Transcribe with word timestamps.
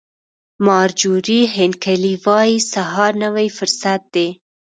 مارجوري 0.65 1.39
هینکلي 1.55 2.13
وایي 2.25 2.57
سهار 2.73 3.11
نوی 3.23 3.47
فرصت 3.57 4.01
دی. 4.13 4.27